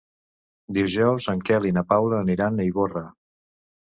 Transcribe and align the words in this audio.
Dijous 0.77 1.27
en 1.33 1.43
Quel 1.49 1.67
i 1.69 1.73
na 1.77 1.85
Paula 1.93 2.21
aniran 2.25 2.57
a 2.57 2.65
Ivorra. 2.71 3.07